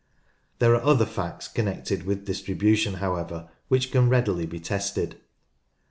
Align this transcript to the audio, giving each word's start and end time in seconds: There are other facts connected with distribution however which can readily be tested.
There 0.57 0.73
are 0.73 0.81
other 0.83 1.05
facts 1.05 1.47
connected 1.47 2.07
with 2.07 2.25
distribution 2.25 2.95
however 2.95 3.49
which 3.67 3.91
can 3.91 4.09
readily 4.09 4.47
be 4.47 4.59
tested. 4.59 5.17